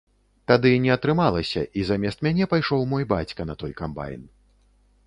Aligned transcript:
Тады 0.51 0.71
не 0.85 0.91
атрымалася, 0.95 1.63
і 1.81 1.85
замест 1.91 2.25
мяне 2.29 2.49
пайшоў 2.55 2.81
мой 2.95 3.03
бацька 3.13 3.41
на 3.53 3.59
той 3.63 3.71
камбайн. 3.85 4.27